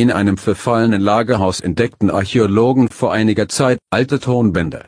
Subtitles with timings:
[0.00, 4.84] In einem verfallenen Lagerhaus entdeckten Archäologen vor einiger Zeit alte Tonbänder.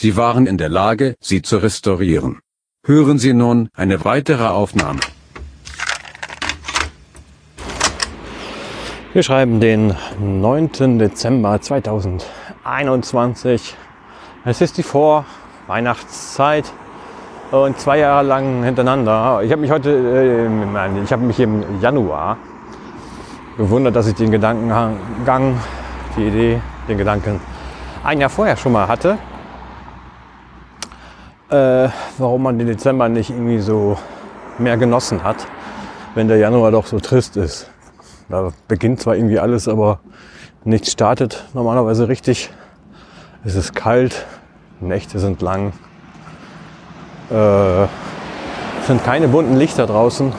[0.00, 2.40] Sie waren in der Lage, sie zu restaurieren.
[2.86, 5.00] Hören Sie nun eine weitere Aufnahme.
[9.12, 10.98] Wir schreiben den 9.
[10.98, 13.76] Dezember 2021.
[14.46, 16.72] Es ist die Vor-Weihnachtszeit
[17.50, 19.42] und zwei Jahre lang hintereinander.
[19.42, 20.46] Ich habe mich heute, äh,
[21.04, 22.38] ich habe mich im Januar
[23.56, 25.58] gewundert, dass ich den Gedankengang,
[26.16, 27.40] die Idee, den Gedanken
[28.02, 29.18] ein Jahr vorher schon mal hatte.
[31.50, 33.98] Äh, warum man den Dezember nicht irgendwie so
[34.58, 35.46] mehr genossen hat,
[36.14, 37.70] wenn der Januar doch so trist ist.
[38.28, 40.00] Da beginnt zwar irgendwie alles, aber
[40.64, 42.50] nichts startet normalerweise richtig.
[43.44, 44.26] Es ist kalt,
[44.80, 45.72] Nächte sind lang.
[47.30, 50.32] Äh, es sind keine bunten Lichter draußen.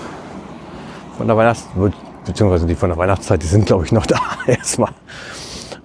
[1.18, 1.68] Von der Weihnachts
[2.26, 4.92] beziehungsweise die von der Weihnachtszeit, die sind glaube ich noch da erstmal.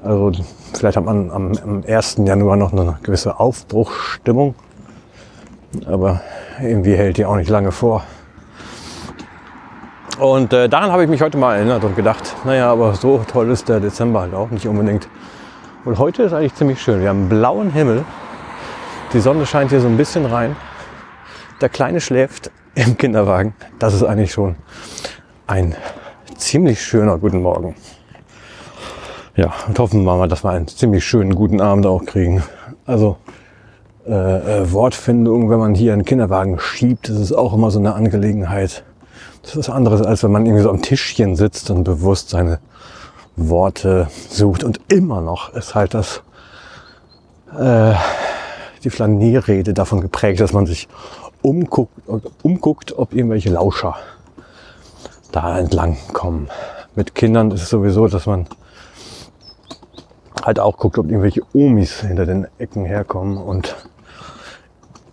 [0.02, 0.32] Also
[0.72, 2.16] vielleicht hat man am, am 1.
[2.24, 4.54] Januar noch eine gewisse Aufbruchstimmung.
[5.86, 6.20] Aber
[6.60, 8.04] irgendwie hält die auch nicht lange vor.
[10.18, 13.50] Und äh, daran habe ich mich heute mal erinnert und gedacht, naja, aber so toll
[13.50, 15.08] ist der Dezember halt auch nicht unbedingt.
[15.84, 17.00] Und heute ist eigentlich ziemlich schön.
[17.00, 18.04] Wir haben blauen Himmel.
[19.14, 20.56] Die Sonne scheint hier so ein bisschen rein.
[21.60, 23.54] Der Kleine schläft im Kinderwagen.
[23.78, 24.56] Das ist eigentlich schon
[25.46, 25.74] ein
[26.40, 27.74] ziemlich schöner guten Morgen.
[29.36, 32.42] Ja, und hoffen wir mal, dass wir einen ziemlich schönen guten Abend auch kriegen.
[32.86, 33.16] Also
[34.06, 37.94] äh, äh, Wortfindung, wenn man hier einen Kinderwagen schiebt, das ist auch immer so eine
[37.94, 38.84] Angelegenheit
[39.42, 42.60] das ist anderes, als wenn man irgendwie so am Tischchen sitzt und bewusst seine
[43.36, 44.64] Worte sucht.
[44.64, 46.22] Und immer noch ist halt das,
[47.58, 47.94] äh,
[48.84, 50.88] die Flanierrede davon geprägt, dass man sich
[51.42, 51.92] umguckt,
[52.42, 53.96] umguckt, ob irgendwelche Lauscher
[55.32, 56.48] da entlang kommen.
[56.94, 58.46] Mit Kindern ist es sowieso, dass man
[60.44, 63.76] halt auch guckt, ob irgendwelche Omis hinter den Ecken herkommen und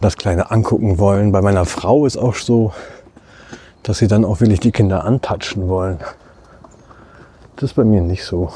[0.02, 1.32] das Kleine angucken wollen.
[1.32, 2.74] Bei meiner Frau ist auch so,
[3.84, 6.00] dass sie dann auch wirklich die Kinder antatschen wollen.
[7.56, 8.52] Das ist bei mir nicht so.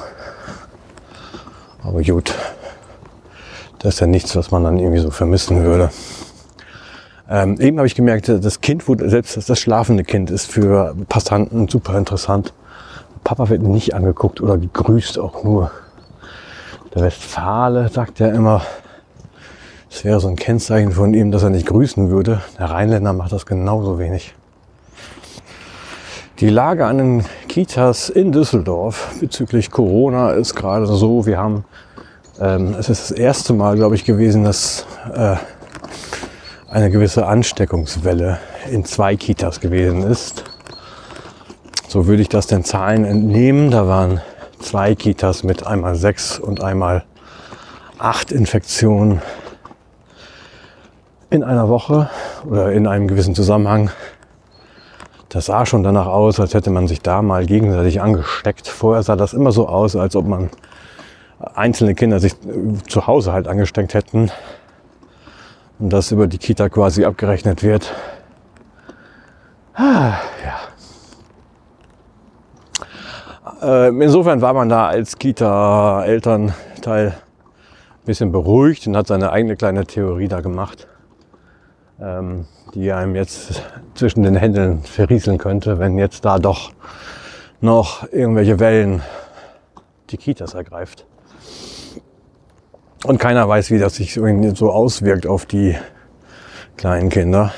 [1.83, 2.35] Aber gut,
[3.79, 5.89] das ist ja nichts, was man dann irgendwie so vermissen würde.
[7.33, 11.97] Ähm, eben habe ich gemerkt, das Kind, selbst das schlafende Kind ist für Passanten super
[11.97, 12.53] interessant.
[13.23, 15.71] Papa wird nicht angeguckt oder gegrüßt auch nur.
[16.93, 18.63] Der Westfale sagt ja immer,
[19.89, 22.41] es wäre so ein Kennzeichen von ihm, dass er nicht grüßen würde.
[22.59, 24.35] Der Rheinländer macht das genauso wenig.
[26.41, 31.63] Die Lage an den Kitas in Düsseldorf bezüglich Corona ist gerade so, wir haben,
[32.41, 35.37] ähm, es ist das erste Mal, glaube ich, gewesen, dass äh,
[36.71, 38.39] eine gewisse Ansteckungswelle
[38.71, 40.45] in zwei Kitas gewesen ist.
[41.87, 43.71] So würde ich das den Zahlen entnehmen.
[43.71, 44.21] Da waren
[44.59, 47.03] zwei Kitas mit einmal sechs und einmal
[47.99, 49.21] acht Infektionen
[51.29, 52.09] in einer Woche
[52.45, 53.91] oder in einem gewissen Zusammenhang
[55.29, 58.67] das sah schon danach aus, als hätte man sich da mal gegenseitig angesteckt.
[58.67, 60.49] Vorher sah das immer so aus, als ob man
[61.55, 62.33] einzelne Kinder sich
[62.89, 64.29] zu Hause halt angesteckt hätten
[65.81, 67.93] und das über die Kita quasi abgerechnet wird.
[69.73, 70.13] Ah,
[70.45, 70.59] ja.
[73.87, 79.85] Ähm, insofern war man da als Kita-Elternteil ein bisschen beruhigt und hat seine eigene kleine
[79.85, 80.87] Theorie da gemacht.
[81.99, 83.63] Ähm, die einem jetzt
[83.95, 86.71] zwischen den Händen verrieseln könnte, wenn jetzt da doch
[87.59, 89.01] noch irgendwelche Wellen
[90.09, 91.05] die Kitas ergreift.
[93.03, 94.19] Und keiner weiß, wie das sich
[94.53, 95.75] so auswirkt auf die
[96.77, 97.51] kleinen Kinder.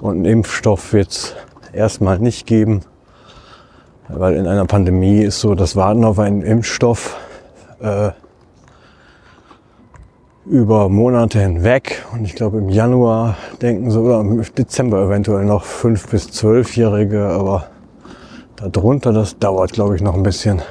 [0.00, 1.34] Und einen Impfstoff wird es
[1.72, 2.80] erstmal nicht geben,
[4.08, 7.18] weil in einer Pandemie ist so das Warten auf einen Impfstoff
[7.80, 8.10] äh,
[10.46, 12.02] über Monate hinweg.
[12.12, 17.26] Und ich glaube, im Januar denken sie, oder im Dezember eventuell noch fünf bis zwölfjährige,
[17.26, 17.66] aber
[18.56, 20.62] darunter, das dauert, glaube ich, noch ein bisschen.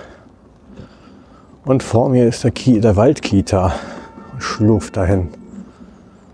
[1.69, 3.73] Und vor mir ist der, Ki der Waldkita.
[4.39, 5.27] Schlurft dahin.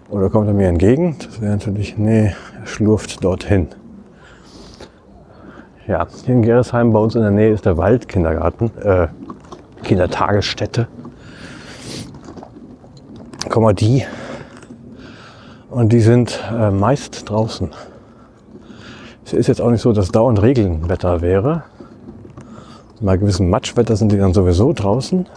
[0.09, 1.17] Oder kommt er mir entgegen?
[1.19, 3.67] Das wäre natürlich, nee, er schlurft dorthin.
[5.87, 9.07] Ja, hier in Geresheim bei uns in der Nähe ist der Waldkindergarten, äh,
[9.83, 10.87] Kindertagesstätte.
[13.49, 14.05] Komma die.
[15.69, 17.71] Und die sind äh, meist draußen.
[19.25, 21.65] Es ist jetzt auch nicht so, dass dauernd Regenwetter wäre.
[23.01, 25.27] Bei gewissem Matschwetter sind die dann sowieso draußen.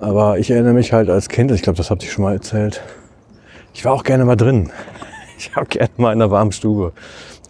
[0.00, 2.82] Aber ich erinnere mich halt als Kind, ich glaube, das habe ich schon mal erzählt.
[3.72, 4.70] Ich war auch gerne mal drin.
[5.38, 6.94] Ich habe gerne mal in einer warmen Stube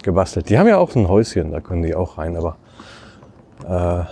[0.03, 0.49] gebastelt.
[0.49, 2.35] Die haben ja auch ein Häuschen, da können die auch rein.
[2.35, 2.57] Aber
[3.65, 4.03] Äh,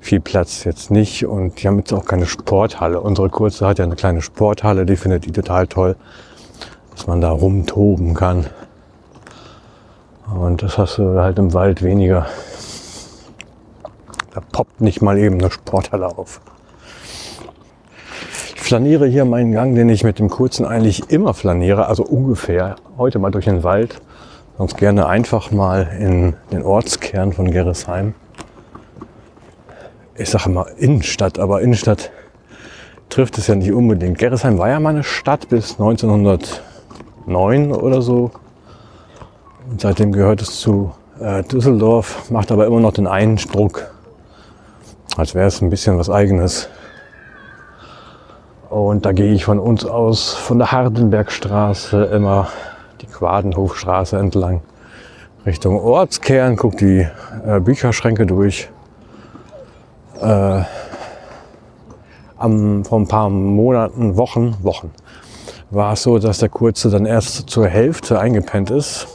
[0.00, 3.00] viel Platz jetzt nicht und die haben jetzt auch keine Sporthalle.
[3.00, 5.94] Unsere Kurze hat ja eine kleine Sporthalle, die findet die total toll,
[6.90, 8.46] dass man da rumtoben kann.
[10.34, 12.26] Und das hast du halt im Wald weniger.
[14.32, 16.40] Da poppt nicht mal eben eine Sporthalle auf.
[18.54, 22.76] Ich flaniere hier meinen Gang, den ich mit dem kurzen eigentlich immer flaniere, also ungefähr.
[22.96, 24.00] Heute mal durch den Wald,
[24.58, 28.14] sonst gerne einfach mal in den Ortskern von Gerresheim
[30.20, 32.10] ich sage mal Innenstadt, aber Innenstadt
[33.08, 34.18] trifft es ja nicht unbedingt.
[34.18, 38.30] Gerresheim war ja mal eine Stadt bis 1909 oder so.
[39.70, 43.90] Und seitdem gehört es zu äh, Düsseldorf, macht aber immer noch den Eindruck,
[45.16, 46.68] als wäre es ein bisschen was eigenes.
[48.68, 52.48] Und da gehe ich von uns aus, von der Hardenbergstraße immer
[53.00, 54.62] die Quadenhofstraße entlang
[55.46, 57.06] Richtung Ortskern, gucke die
[57.46, 58.68] äh, Bücherschränke durch
[60.20, 60.62] äh,
[62.36, 64.90] am, vor ein paar Monaten, Wochen, Wochen,
[65.70, 69.08] war es so, dass der Kurze dann erst zur Hälfte eingepennt ist.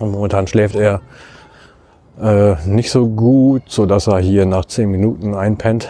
[0.00, 1.00] Und momentan schläft er
[2.20, 5.88] äh, nicht so gut, so dass er hier nach zehn Minuten einpennt.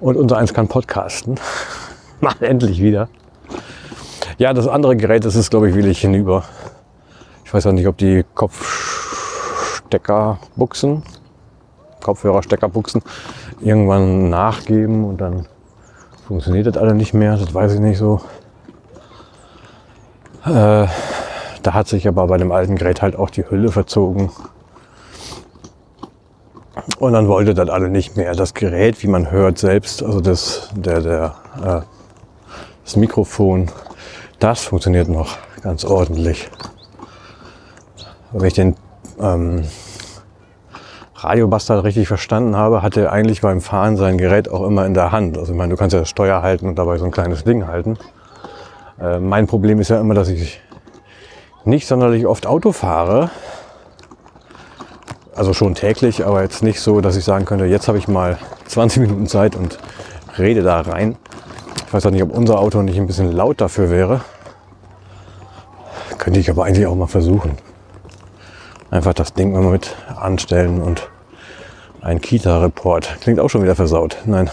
[0.00, 1.40] Und unser eins kann podcasten.
[2.20, 3.08] Macht endlich wieder.
[4.38, 6.44] Ja, das andere Gerät, das ist, glaube ich, will ich hinüber.
[7.44, 11.02] Ich weiß auch nicht, ob die Kopfsteckerbuchsen
[12.00, 13.02] Kopfhörer, Steckerbuchsen
[13.60, 15.46] irgendwann nachgeben und dann
[16.26, 17.36] funktioniert das alle nicht mehr.
[17.36, 18.20] Das weiß ich nicht so.
[20.44, 20.86] Äh,
[21.62, 24.30] da hat sich aber bei dem alten Gerät halt auch die Hülle verzogen.
[26.98, 28.34] Und dann wollte das alle nicht mehr.
[28.34, 31.80] Das Gerät, wie man hört selbst, also das, der, der, äh,
[32.84, 33.70] das Mikrofon,
[34.38, 36.48] das funktioniert noch ganz ordentlich.
[38.32, 38.76] wenn ich den
[39.20, 39.64] ähm,
[41.16, 45.36] Radiobastard richtig verstanden habe, hatte eigentlich beim Fahren sein Gerät auch immer in der Hand.
[45.36, 47.66] Also ich meine, du kannst ja das Steuer halten und dabei so ein kleines Ding
[47.66, 47.98] halten.
[49.00, 50.60] Äh, mein Problem ist ja immer, dass ich
[51.64, 53.30] nicht sonderlich oft Auto fahre.
[55.38, 58.38] Also schon täglich, aber jetzt nicht so, dass ich sagen könnte, jetzt habe ich mal
[58.66, 59.78] 20 Minuten Zeit und
[60.36, 61.16] rede da rein.
[61.86, 64.20] Ich weiß auch nicht, ob unser Auto nicht ein bisschen laut dafür wäre.
[66.18, 67.56] Könnte ich aber eigentlich auch mal versuchen
[68.90, 71.08] einfach das Ding mal mit anstellen und
[72.00, 73.18] ein Kita-Report.
[73.20, 74.18] Klingt auch schon wieder versaut.
[74.24, 74.50] Nein.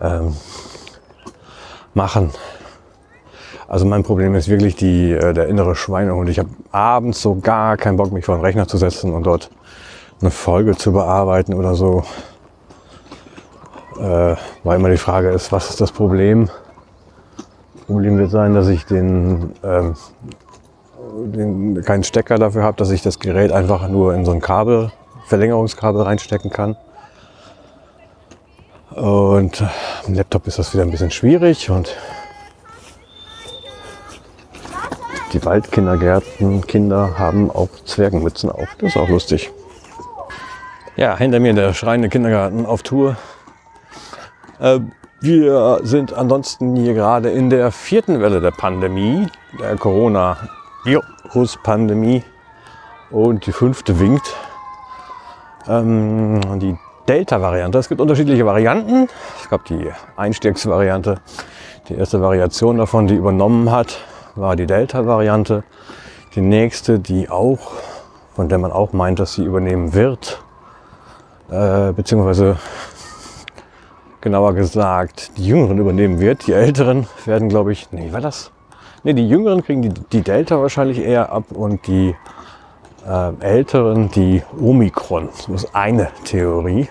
[0.00, 0.36] Ähm,
[1.94, 2.30] machen.
[3.70, 6.28] Also mein Problem ist wirklich die, äh, der innere Schweinehund.
[6.28, 9.48] Ich habe abends so gar keinen Bock, mich vor den Rechner zu setzen und dort
[10.20, 12.02] eine Folge zu bearbeiten oder so.
[13.96, 14.34] Äh,
[14.64, 16.50] weil immer die Frage ist, was ist das Problem?
[17.86, 19.94] Problem wird sein, dass ich den ähm,
[21.26, 24.90] den, keinen Stecker dafür habe, dass ich das Gerät einfach nur in so ein Kabel,
[25.26, 26.76] Verlängerungskabel reinstecken kann.
[28.96, 29.64] Und
[30.08, 31.96] im Laptop ist das wieder ein bisschen schwierig und
[35.32, 38.68] die Waldkindergärten, Kinder haben auch Zwergenmützen auf.
[38.78, 39.50] Das ist auch lustig.
[40.96, 43.16] Ja, hinter mir der schreiende Kindergarten auf Tour.
[44.58, 44.80] Äh,
[45.20, 49.26] wir sind ansonsten hier gerade in der vierten Welle der Pandemie,
[49.58, 50.36] der Corona
[50.84, 52.24] Virus-Pandemie.
[53.10, 54.34] Und die fünfte winkt.
[55.68, 56.76] Ähm, die
[57.08, 57.78] Delta-Variante.
[57.78, 59.08] Es gibt unterschiedliche Varianten.
[59.40, 61.20] Es gab die Einstiegsvariante.
[61.88, 63.98] Die erste Variation davon, die übernommen hat,
[64.40, 65.64] war die Delta-Variante.
[66.34, 67.72] Die nächste, die auch,
[68.34, 70.42] von der man auch meint, dass sie übernehmen wird,
[71.50, 72.56] äh, beziehungsweise
[74.20, 76.46] genauer gesagt, die Jüngeren übernehmen wird.
[76.46, 78.50] Die Älteren werden, glaube ich, nee, war das?
[79.02, 82.14] Ne, die Jüngeren kriegen die, die Delta wahrscheinlich eher ab und die
[83.06, 85.28] äh, Älteren die Omikron.
[85.28, 86.88] Das ist eine Theorie.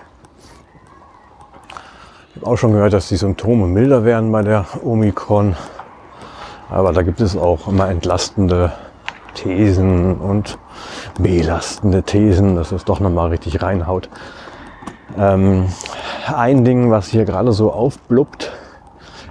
[2.30, 5.56] Ich habe auch schon gehört, dass die Symptome milder werden bei der Omikron.
[6.70, 8.72] Aber da gibt es auch immer entlastende
[9.34, 10.58] Thesen und
[11.20, 14.10] belastende Thesen, dass es doch nochmal richtig reinhaut.
[15.18, 15.66] Ähm,
[16.28, 18.52] ein Ding, was hier gerade so aufbluppt,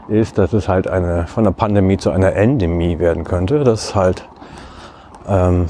[0.09, 4.26] ist, dass es halt eine, von der Pandemie zu einer Endemie werden könnte, dass halt
[5.28, 5.66] ähm,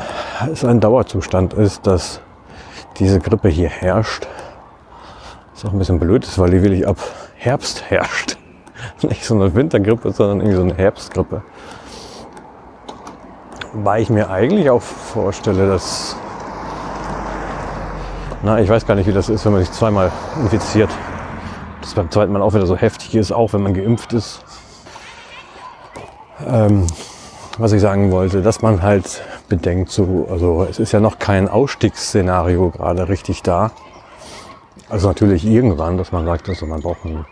[0.50, 2.20] es ein Dauerzustand ist, dass
[2.98, 4.26] diese Grippe hier herrscht.
[5.52, 6.98] Was auch ein bisschen blöd ist, weil die will ich ab
[7.36, 8.37] Herbst herrscht.
[9.02, 11.42] Nicht so eine Wintergrippe, sondern irgendwie so eine Herbstgrippe.
[13.72, 16.16] Wobei ich mir eigentlich auch vorstelle, dass,
[18.42, 20.90] na, ich weiß gar nicht, wie das ist, wenn man sich zweimal infiziert
[21.88, 24.44] das beim zweiten Mal auch wieder so heftig ist, auch wenn man geimpft ist.
[26.46, 26.86] Ähm,
[27.56, 31.48] was ich sagen wollte, dass man halt bedenkt, so, also es ist ja noch kein
[31.48, 33.70] Ausstiegsszenario gerade richtig da.
[34.90, 37.24] Also natürlich irgendwann, dass man sagt, also man braucht ein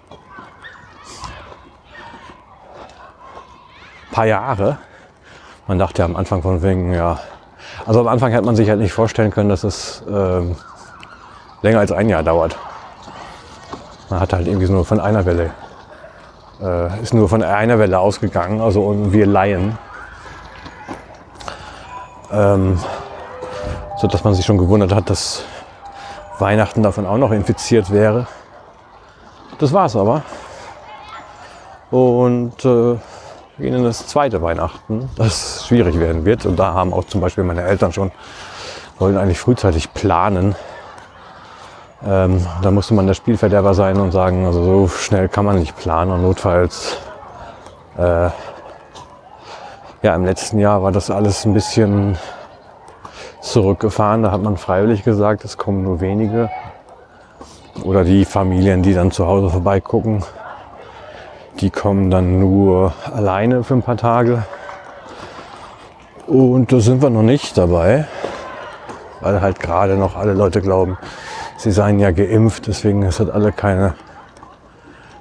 [4.17, 4.79] paar Jahre.
[5.67, 7.19] Man dachte ja am Anfang von wegen, ja,
[7.85, 10.57] also am Anfang hätte man sich halt nicht vorstellen können, dass es ähm,
[11.61, 12.57] länger als ein Jahr dauert.
[14.09, 15.51] Man hat halt irgendwie nur von einer Welle,
[16.63, 19.77] äh, ist nur von einer Welle ausgegangen, also wir Laien.
[22.33, 22.81] Ähm,
[23.99, 25.45] so dass man sich schon gewundert hat, dass
[26.39, 28.27] Weihnachten davon auch noch infiziert wäre.
[29.59, 30.23] Das war's aber.
[31.91, 32.97] Und äh,
[33.59, 36.45] in das zweite Weihnachten, das schwierig werden wird.
[36.47, 38.13] Und da haben auch zum Beispiel meine Eltern schon,
[38.99, 40.55] wollen eigentlich frühzeitig planen.
[42.07, 45.77] Ähm, da musste man der Spielverderber sein und sagen, also so schnell kann man nicht
[45.77, 46.13] planen.
[46.13, 46.99] Und notfalls,
[47.97, 48.29] äh,
[50.03, 52.19] ja, im letzten Jahr war das alles ein bisschen
[53.41, 54.23] zurückgefahren.
[54.23, 56.51] Da hat man freiwillig gesagt, es kommen nur wenige.
[57.83, 60.23] Oder die Familien, die dann zu Hause vorbeigucken,
[61.61, 64.45] die kommen dann nur alleine für ein paar Tage.
[66.27, 68.07] Und da sind wir noch nicht dabei,
[69.21, 70.99] weil halt gerade noch alle Leute glauben,
[71.57, 73.95] sie seien ja geimpft, deswegen ist das alle keine,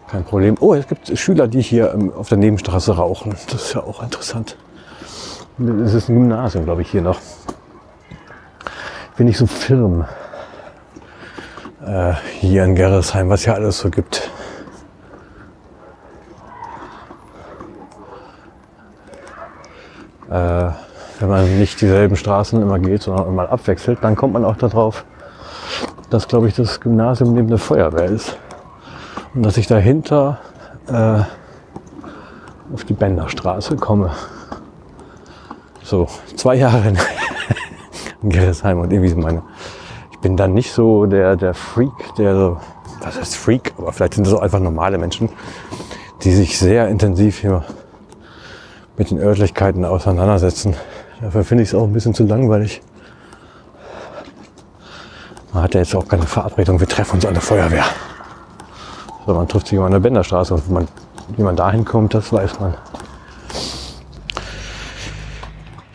[0.09, 0.57] kein Problem.
[0.59, 3.35] Oh, es gibt Schüler, die hier ähm, auf der Nebenstraße rauchen.
[3.51, 4.57] Das ist ja auch interessant.
[5.85, 7.19] Es ist ein Gymnasium, glaube ich, hier noch.
[9.15, 10.05] Bin ich so firm
[11.85, 14.29] äh, hier in Gerresheim, was ja alles so gibt.
[20.35, 20.71] Äh,
[21.19, 25.05] wenn man nicht dieselben Straßen immer geht, sondern mal abwechselt, dann kommt man auch darauf,
[26.09, 28.37] dass, glaube ich, das Gymnasium neben der Feuerwehr ist.
[29.33, 30.39] Und dass ich dahinter
[30.87, 31.21] äh,
[32.73, 34.11] auf die Benderstraße komme.
[35.83, 36.83] So, zwei Jahre
[38.21, 39.41] in, Gerresheim und irgendwie so meine.
[40.11, 42.57] Ich bin dann nicht so der, der Freak, der so,
[43.01, 45.29] was heißt Freak, aber vielleicht sind das auch einfach normale Menschen,
[46.23, 47.63] die sich sehr intensiv hier
[48.97, 50.75] mit den Örtlichkeiten auseinandersetzen.
[51.21, 52.81] Dafür finde ich es auch ein bisschen zu langweilig.
[55.53, 57.85] Man hat ja jetzt auch keine Verabredung, wir treffen uns an der Feuerwehr.
[59.25, 60.87] So, man trifft sich immer an der Benderstraße und man,
[61.35, 62.75] wie man dahin kommt, das weiß man.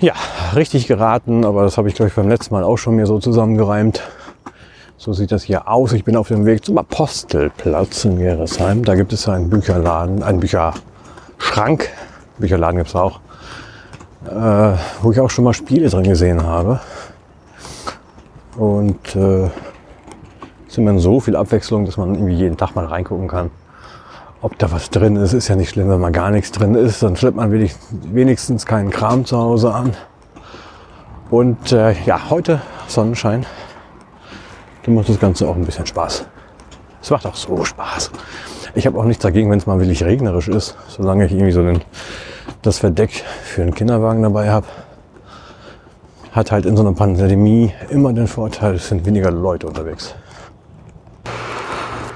[0.00, 0.14] Ja,
[0.56, 3.18] richtig geraten, aber das habe ich glaube ich beim letzten Mal auch schon mir so
[3.18, 4.00] zusammengereimt.
[4.96, 5.92] So sieht das hier aus.
[5.92, 8.84] Ich bin auf dem Weg zum Apostelplatz in Geresheim.
[8.84, 11.90] Da gibt es einen Bücherladen, einen Bücherschrank,
[12.40, 13.20] Bücherladen gibt es auch,
[14.26, 16.80] äh, wo ich auch schon mal Spiele drin gesehen habe.
[18.56, 19.48] Und äh,
[20.66, 23.50] ist immer so viel Abwechslung, dass man irgendwie jeden Tag mal reingucken kann.
[24.42, 27.02] Ob da was drin ist, ist ja nicht schlimm, wenn mal gar nichts drin ist.
[27.02, 29.92] Dann schleppt man wenigstens keinen Kram zu Hause an.
[31.30, 33.44] Und äh, ja, heute Sonnenschein.
[34.84, 36.24] Dann macht das Ganze auch ein bisschen Spaß.
[37.02, 38.10] Es macht auch so Spaß.
[38.74, 41.62] Ich habe auch nichts dagegen, wenn es mal wirklich regnerisch ist, solange ich irgendwie so
[41.62, 41.82] den
[42.62, 43.10] das Verdeck
[43.42, 44.66] für einen Kinderwagen dabei habe,
[46.32, 50.14] hat halt in so einer Pandemie immer den Vorteil, es sind weniger Leute unterwegs.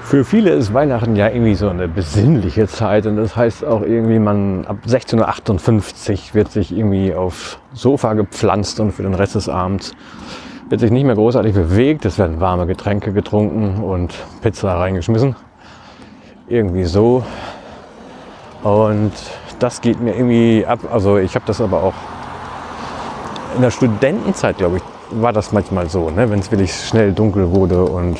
[0.03, 4.19] Für viele ist Weihnachten ja irgendwie so eine besinnliche Zeit und das heißt auch irgendwie,
[4.19, 9.49] man ab 16.58 Uhr wird sich irgendwie aufs Sofa gepflanzt und für den Rest des
[9.49, 9.93] Abends
[10.69, 12.05] wird sich nicht mehr großartig bewegt.
[12.05, 15.35] Es werden warme Getränke getrunken und Pizza reingeschmissen.
[16.47, 17.23] Irgendwie so.
[18.63, 19.11] Und
[19.59, 20.79] das geht mir irgendwie ab.
[20.91, 21.93] Also ich habe das aber auch
[23.55, 26.29] in der Studentenzeit, glaube ich, war das manchmal so, ne?
[26.29, 28.17] wenn es wirklich schnell dunkel wurde und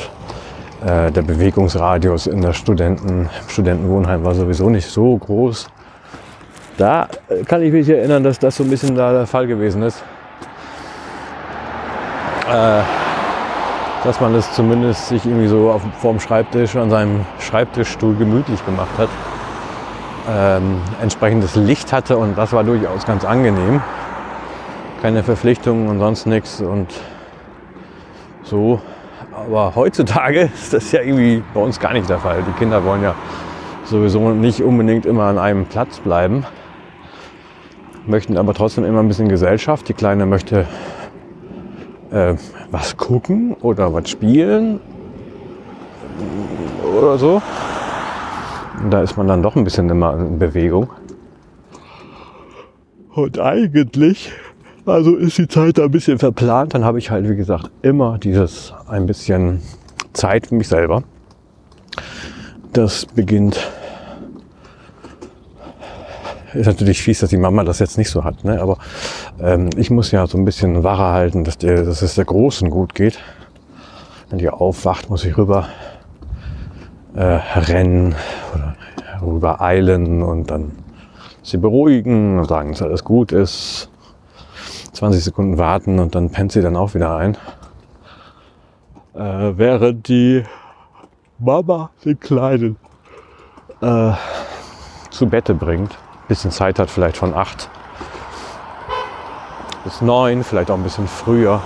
[0.86, 5.68] äh, der Bewegungsradius in der Studenten, Studentenwohnheim war sowieso nicht so groß.
[6.78, 9.82] Da äh, kann ich mich erinnern, dass das so ein bisschen da der Fall gewesen
[9.82, 10.04] ist.
[12.50, 12.82] Äh,
[14.04, 18.92] dass man es zumindest sich irgendwie so auf, vorm Schreibtisch an seinem Schreibtischstuhl gemütlich gemacht
[19.00, 19.10] hat
[20.30, 23.82] ähm, entsprechendes Licht hatte und das war durchaus ganz angenehm.
[25.02, 26.88] Keine Verpflichtungen und sonst nichts und
[28.44, 28.82] so.
[29.32, 32.44] Aber heutzutage ist das ja irgendwie bei uns gar nicht der Fall.
[32.48, 33.16] Die Kinder wollen ja
[33.84, 36.46] sowieso nicht unbedingt immer an einem Platz bleiben,
[38.08, 39.88] möchten aber trotzdem immer ein bisschen Gesellschaft.
[39.90, 40.66] Die Kleine möchte
[42.12, 42.36] äh,
[42.72, 44.80] was gucken oder was spielen
[46.98, 47.42] oder so.
[48.90, 50.90] Da ist man dann doch ein bisschen immer in Bewegung.
[53.14, 54.32] Und eigentlich,
[54.86, 58.18] also ist die Zeit da ein bisschen verplant, dann habe ich halt, wie gesagt, immer
[58.18, 59.62] dieses ein bisschen
[60.14, 61.04] Zeit für mich selber.
[62.74, 63.72] Das beginnt
[66.56, 68.44] ist natürlich fies, dass die Mama das jetzt nicht so hat.
[68.44, 68.62] Ne?
[68.62, 68.78] Aber
[69.42, 72.70] ähm, ich muss ja so ein bisschen Wache halten, dass, der, dass es der Großen
[72.70, 73.20] gut geht.
[74.30, 75.68] Wenn die aufwacht, muss ich rüber
[77.16, 78.16] äh, rennen
[78.54, 78.75] oder
[79.26, 80.72] rüber eilen und dann
[81.42, 83.90] sie beruhigen und sagen, dass alles gut ist.
[84.94, 87.38] 20 Sekunden warten und dann pennt sie dann auch wieder ein.
[89.14, 90.44] Äh, während die
[91.38, 92.78] Mama den Kleinen
[93.82, 94.14] äh,
[95.10, 95.98] zu Bette bringt.
[96.28, 97.70] Bisschen Zeit hat, vielleicht von acht
[99.86, 101.62] bis neun, vielleicht auch ein bisschen früher.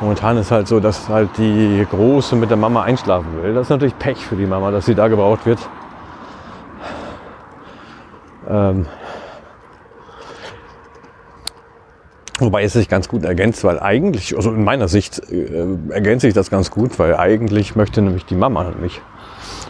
[0.00, 3.54] Momentan ist halt so, dass halt die Große mit der Mama einschlafen will.
[3.54, 5.60] Das ist natürlich Pech für die Mama, dass sie da gebraucht wird.
[8.50, 8.86] Ähm,
[12.40, 16.32] Wobei es sich ganz gut ergänzt, weil eigentlich, also in meiner Sicht äh, ergänzt sich
[16.32, 19.02] das ganz gut, weil eigentlich möchte nämlich die Mama mich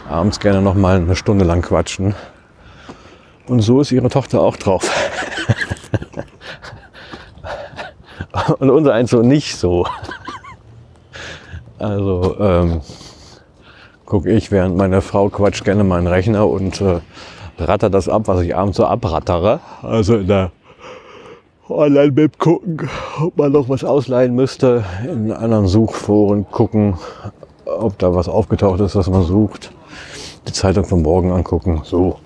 [0.09, 2.15] abends gerne noch mal eine Stunde lang quatschen.
[3.47, 4.89] Und so ist ihre Tochter auch drauf.
[8.59, 9.85] Und unser eins so nicht so.
[11.77, 12.81] Also ähm,
[14.05, 16.99] gucke ich, während meine Frau quatscht gerne meinen Rechner und äh,
[17.61, 19.59] ratter das ab, was ich abends so abrattere.
[19.81, 20.51] Also in der
[21.69, 22.89] Online-Map gucken,
[23.21, 26.95] ob man noch was ausleihen müsste, in anderen Suchforen gucken,
[27.65, 29.71] ob da was aufgetaucht ist, was man sucht.
[30.47, 32.17] Die Zeitung von morgen angucken, so.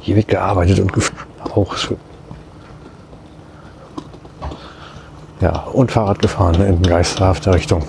[0.00, 0.92] Hier wird gearbeitet und
[1.54, 1.76] auch
[5.40, 7.84] ja, und Fahrrad gefahren in geisterhafter Richtung.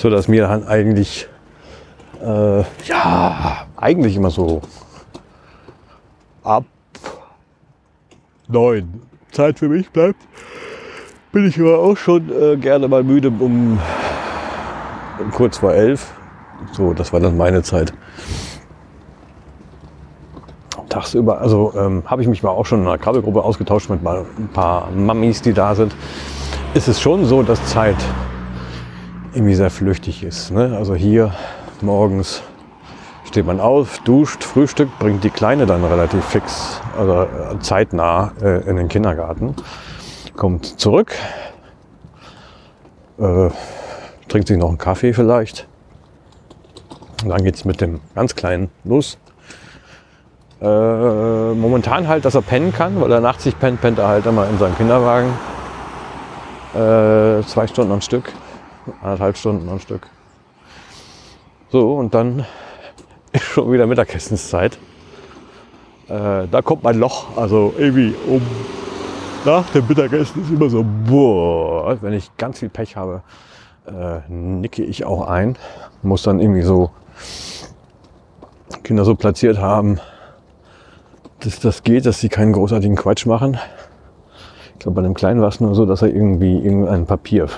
[0.00, 1.28] so dass mir dann eigentlich
[2.22, 4.62] äh, ja eigentlich immer so
[6.42, 6.64] ab
[8.48, 10.18] neun Zeit für mich bleibt,
[11.32, 13.78] bin ich aber auch schon äh, gerne mal müde um,
[15.18, 16.14] um kurz vor elf.
[16.72, 17.92] So, das war dann meine Zeit.
[21.00, 24.26] Tagsüber, also ähm, habe ich mich mal auch schon in einer Krabbelgruppe ausgetauscht mit mal
[24.38, 25.94] ein paar Mamis, die da sind.
[26.74, 27.96] Ist es schon so, dass Zeit
[29.32, 30.50] irgendwie sehr flüchtig ist.
[30.50, 30.76] Ne?
[30.76, 31.32] Also hier
[31.80, 32.42] morgens
[33.24, 38.68] steht man auf, duscht, frühstückt, bringt die Kleine dann relativ fix, also äh, zeitnah äh,
[38.68, 39.54] in den Kindergarten,
[40.36, 41.14] kommt zurück,
[43.18, 43.48] äh,
[44.28, 45.66] trinkt sich noch einen Kaffee vielleicht.
[47.22, 49.16] Und dann geht's mit dem ganz Kleinen los.
[50.60, 54.26] Äh, momentan halt, dass er pennen kann, weil er nachts sich pennt, pennt er halt
[54.26, 55.30] immer in seinem Kinderwagen.
[56.74, 58.32] Äh, zwei Stunden am Stück
[59.02, 60.06] anderthalb Stunden am Stück.
[61.70, 62.44] So, und dann
[63.32, 64.78] ist schon wieder Mittagessenszeit.
[66.08, 68.42] Äh, da kommt mein Loch, also irgendwie um
[69.44, 73.22] nach dem Mittagessen ist immer so, boah, wenn ich ganz viel Pech habe,
[73.86, 75.56] äh, nicke ich auch ein.
[76.02, 76.90] Muss dann irgendwie so
[78.82, 79.98] Kinder so platziert haben,
[81.40, 83.58] dass das geht, dass sie keinen großartigen Quatsch machen.
[84.74, 87.48] Ich glaube, bei dem Kleinen war es nur so, dass er irgendwie irgendein Papier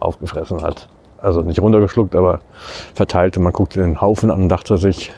[0.00, 0.88] aufgefressen hat.
[1.18, 2.40] Also nicht runtergeschluckt, aber
[2.94, 3.36] verteilt.
[3.36, 5.12] Und man guckte den Haufen an und dachte sich,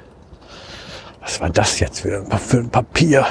[1.20, 2.24] was war das jetzt für
[2.56, 3.26] ein Papier?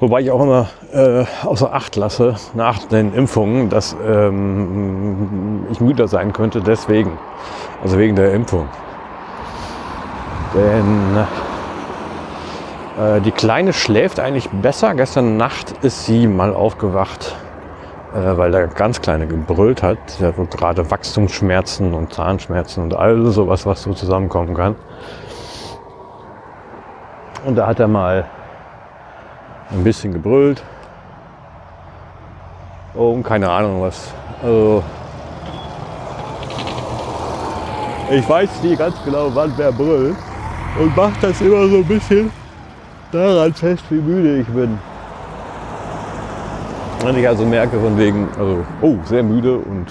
[0.00, 6.06] Wobei ich auch immer äh, außer Acht lasse nach den Impfungen, dass ähm, ich müder
[6.06, 7.18] sein könnte deswegen.
[7.82, 8.68] Also wegen der Impfung.
[10.54, 11.26] Denn
[12.98, 14.94] äh, die Kleine schläft eigentlich besser.
[14.94, 17.34] Gestern Nacht ist sie mal aufgewacht
[18.14, 19.98] äh, weil der ganz Kleine gebrüllt hat.
[20.20, 24.76] Der hat gerade Wachstumsschmerzen und Zahnschmerzen und all sowas, was so zusammenkommen kann.
[27.44, 28.24] Und da hat er mal
[29.70, 30.62] ein bisschen gebrüllt.
[32.94, 34.12] Oh, und keine Ahnung was.
[34.42, 34.82] Also,
[38.10, 40.16] ich weiß nie ganz genau, wann wer brüllt.
[40.80, 42.30] Und macht das immer so ein bisschen
[43.12, 44.78] daran fest, wie müde ich bin.
[47.04, 49.86] Wenn ich also merke von wegen, also, oh, sehr müde und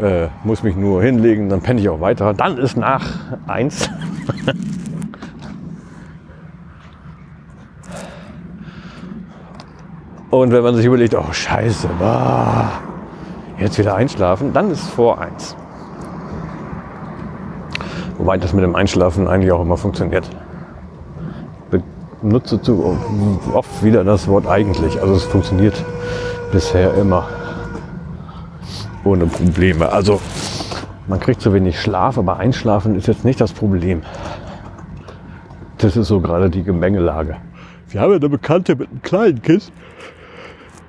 [0.00, 2.32] äh, muss mich nur hinlegen, dann penne ich auch weiter.
[2.34, 3.04] Dann ist nach
[3.46, 3.90] eins.
[10.30, 12.70] und wenn man sich überlegt, oh scheiße, bah,
[13.58, 15.56] jetzt wieder einschlafen, dann ist vor eins.
[18.18, 20.30] Wobei das mit dem Einschlafen eigentlich auch immer funktioniert
[22.28, 22.98] nutze zu
[23.52, 25.00] oft wieder das Wort eigentlich.
[25.00, 25.74] Also es funktioniert
[26.52, 27.28] bisher immer
[29.04, 29.90] ohne Probleme.
[29.90, 30.20] Also
[31.08, 34.02] man kriegt zu wenig Schlaf, aber Einschlafen ist jetzt nicht das Problem.
[35.78, 37.36] Das ist so gerade die Gemengelage.
[37.88, 39.70] Wir haben ja eine Bekannte mit einem kleinen Kind.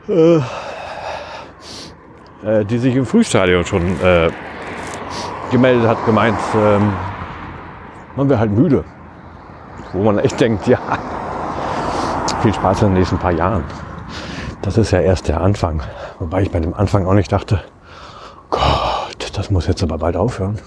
[0.10, 0.38] Äh,
[2.46, 4.30] äh, die sich im Frühstadion schon äh,
[5.52, 6.94] gemeldet hat, gemeint, ähm,
[8.16, 8.84] man wäre halt müde.
[9.92, 10.80] Wo man echt denkt, ja,
[12.42, 13.64] viel Spaß in den nächsten paar Jahren.
[14.62, 15.82] Das ist ja erst der Anfang.
[16.20, 17.62] Wobei ich bei dem Anfang auch nicht dachte,
[18.50, 20.60] Gott, das muss jetzt aber bald aufhören.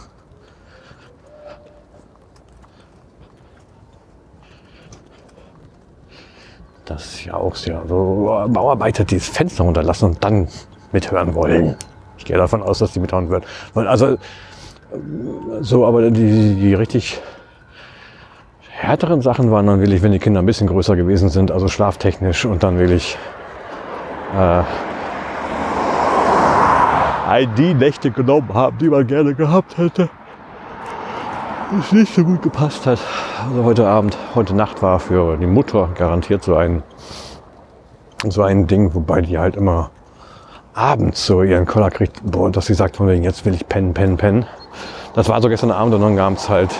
[6.85, 10.48] Das ist ja auch sehr so Bauarbeiter, die das Fenster runterlassen und dann
[10.92, 11.76] mithören wollen.
[12.18, 13.44] Ich gehe davon aus, dass die mithören würden.
[13.74, 14.18] Also
[15.61, 17.20] so, aber die, die richtig
[18.80, 22.46] härteren Sachen waren dann wirklich, wenn die Kinder ein bisschen größer gewesen sind, also schlaftechnisch
[22.46, 23.18] und dann wirklich
[24.34, 24.62] äh,
[27.58, 30.08] die Nächte genommen haben, die man gerne gehabt hätte.
[31.78, 32.98] Es nicht so gut gepasst hat.
[33.48, 36.82] Also heute Abend, heute Nacht war für die Mutter garantiert so ein,
[38.26, 39.90] so ein Ding, wobei die halt immer
[40.72, 43.92] abends so ihren Koller kriegt, boah, dass sie sagt von wegen, jetzt will ich pennen,
[43.92, 44.46] pennen, pennen.
[45.14, 46.70] Das war so gestern Abend und dann gab es halt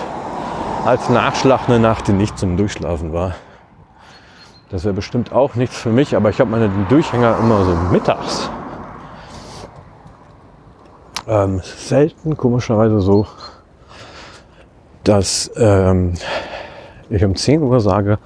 [0.85, 3.35] als Nachschlag eine Nacht, die nicht zum Durchschlafen war.
[4.71, 8.49] Das wäre bestimmt auch nichts für mich, aber ich habe meine Durchhänger immer so mittags.
[11.27, 13.27] Ähm, selten komischerweise so,
[15.05, 16.15] dass ähm,
[17.09, 18.19] ich um 10 Uhr sage,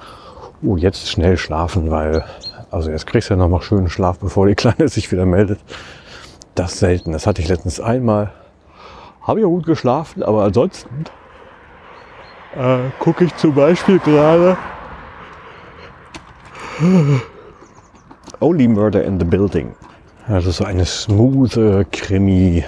[0.63, 2.25] oh, jetzt schnell schlafen, weil,
[2.71, 5.61] also jetzt kriegst du ja noch mal schönen Schlaf, bevor die Kleine sich wieder meldet.
[6.55, 7.13] Das selten.
[7.13, 8.33] Das hatte ich letztens einmal.
[9.23, 11.07] Habe ja gut geschlafen, aber ansonsten
[12.57, 14.57] äh, gucke ich zum Beispiel gerade
[18.41, 19.75] Only Murder in the Building.
[20.27, 22.65] Also so eine smooth Krimi,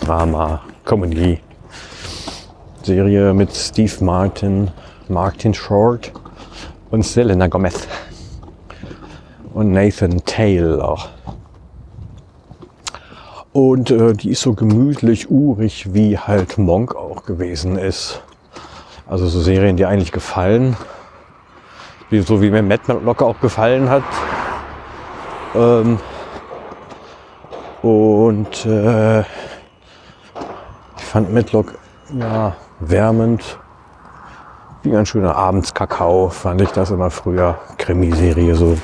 [0.00, 1.40] Drama, Comedy
[2.82, 4.70] Serie mit Steve Martin,
[5.08, 6.12] Martin Short
[6.90, 7.88] und Selena Gomez
[9.54, 10.96] und Nathan Taylor.
[13.52, 18.22] Und äh, die ist so gemütlich, urig, wie halt Monk auch gewesen ist.
[19.08, 20.76] Also so Serien, die eigentlich gefallen.
[22.10, 24.02] Wie, so wie mir Matlock auch gefallen hat.
[25.54, 25.98] Ähm,
[27.82, 31.74] und äh, ich fand Matlock
[32.18, 33.58] ja, wärmend.
[34.82, 37.58] Wie ein schöner Abendskakao fand ich das immer früher.
[37.78, 38.76] Krimiserie so.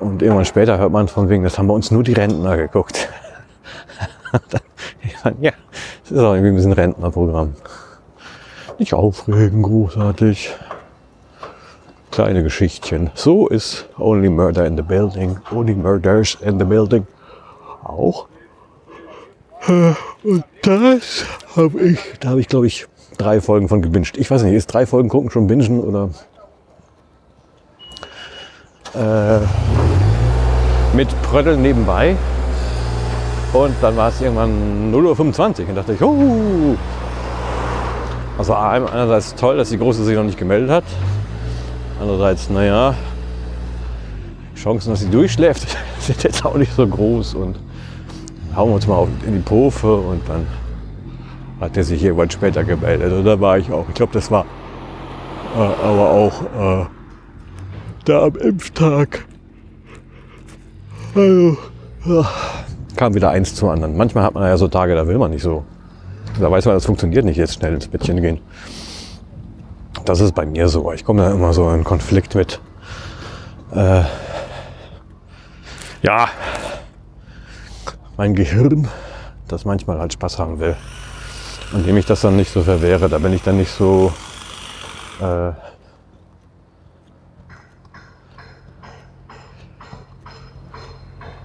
[0.00, 3.08] Und irgendwann später hört man von wegen, das haben bei uns nur die Rentner geguckt.
[5.40, 5.52] ja,
[6.02, 7.54] das ist auch irgendwie ein bisschen Rentnerprogramm.
[8.78, 10.54] Nicht aufregen, großartig.
[12.10, 13.10] Kleine Geschichtchen.
[13.14, 17.06] So ist Only Murder in the Building, Only Murders in the Building
[17.82, 18.26] auch.
[19.68, 21.24] Und das
[21.56, 22.86] habe ich, da habe ich glaube ich
[23.18, 24.16] drei Folgen von gebinged.
[24.16, 26.10] Ich weiß nicht, ist drei Folgen gucken schon bingen oder
[28.94, 29.40] äh,
[30.94, 32.16] mit Pröddeln nebenbei.
[33.52, 36.76] Und dann war es irgendwann 0.25 Uhr und dachte ich, oh,
[38.38, 40.84] also einerseits toll, dass die Große sich noch nicht gemeldet hat.
[42.00, 42.94] Andererseits, naja,
[44.54, 45.66] Chancen, dass sie durchschläft,
[45.98, 47.34] sind jetzt auch nicht so groß.
[47.34, 47.56] Und
[48.54, 50.46] hauen wir uns mal in die Pofe und dann
[51.60, 53.12] hat er sich irgendwann später gemeldet.
[53.12, 53.86] Und da war ich auch.
[53.88, 54.44] Ich glaube, das war
[55.56, 56.86] äh, aber auch äh,
[58.04, 59.24] da am Impftag.
[61.14, 61.56] Also,
[62.04, 62.28] ja,
[62.96, 63.96] kam wieder eins zum anderen.
[63.96, 65.64] Manchmal hat man ja so Tage, da will man nicht so
[66.40, 68.40] da weiß man, das funktioniert nicht jetzt schnell ins Bettchen gehen.
[70.04, 70.92] Das ist bei mir so.
[70.92, 72.60] Ich komme da immer so in Konflikt mit.
[73.74, 74.02] Äh,
[76.02, 76.28] ja,
[78.16, 78.88] mein Gehirn,
[79.48, 80.76] das manchmal halt Spaß haben will.
[81.72, 84.12] Und dem ich das dann nicht so verwehre, da bin ich dann nicht so
[85.20, 85.50] äh,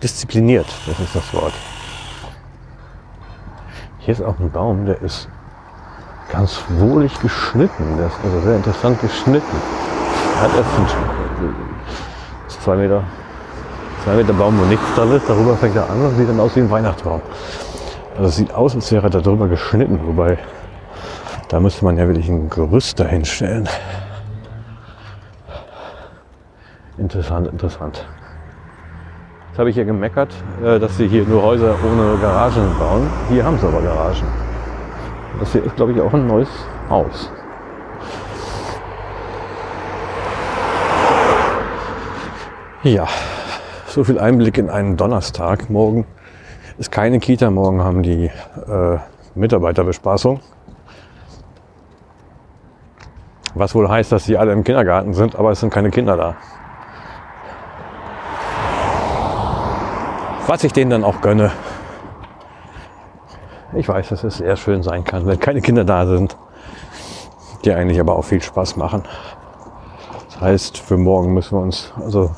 [0.04, 1.54] diszipliniert, das ist das Wort.
[4.04, 5.30] Hier ist auch ein Baum, der ist
[6.32, 7.98] ganz wohlig geschnitten.
[7.98, 9.58] Der ist also sehr interessant geschnitten.
[10.38, 11.54] Er hat erst einen,
[12.48, 13.04] zwei Meter,
[14.04, 15.30] zwei Meter Baum, wo nichts dran ist.
[15.30, 17.22] Darüber fängt er an und sieht dann aus wie ein Weihnachtsbaum.
[18.16, 20.40] Also es sieht aus, als wäre er darüber geschnitten, wobei
[21.50, 23.70] da müsste man ja wirklich ein Gerüst dahinstellen.
[26.98, 28.04] Interessant, interessant.
[29.52, 30.34] Jetzt habe ich hier gemeckert,
[30.64, 33.10] äh, dass sie hier nur Häuser ohne Garagen bauen.
[33.28, 34.26] Hier haben sie aber Garagen.
[35.42, 36.48] Das hier ist, glaube ich, auch ein neues
[36.90, 37.30] Haus.
[42.84, 43.10] Ja,
[43.88, 45.70] so viel Einblick in einen Donnerstag.
[45.70, 46.06] Morgen
[46.78, 49.00] ist keine Kita, morgen haben die äh,
[49.36, 50.40] Mitarbeiterbespaßung.
[53.56, 56.38] Was wohl heißt, dass sie alle im Kindergarten sind, aber es sind keine Kinder da.
[60.52, 61.50] Was ich denen dann auch gönne.
[63.74, 66.36] Ich weiß, dass es sehr schön sein kann, wenn keine Kinder da sind,
[67.64, 69.04] die eigentlich aber auch viel Spaß machen.
[70.26, 72.32] Das heißt, für morgen müssen wir uns, also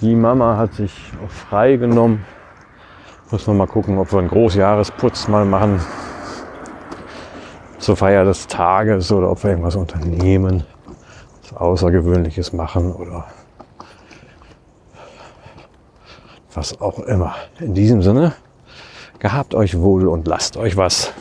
[0.00, 0.92] die Mama hat sich
[1.28, 2.26] frei genommen.
[3.30, 5.80] Müssen wir mal gucken, ob wir einen Großjahresputz mal machen
[7.78, 10.64] zur Feier des Tages oder ob wir irgendwas unternehmen,
[11.40, 13.26] was Außergewöhnliches machen oder
[16.58, 17.32] was auch immer.
[17.60, 18.26] In diesem Sinne,
[19.20, 21.12] gehabt euch wohl und lasst euch was.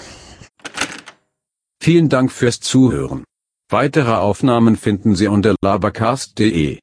[1.79, 3.23] Vielen Dank fürs Zuhören.
[3.69, 6.69] Weitere Aufnahmen finden Sie unter labercast.de.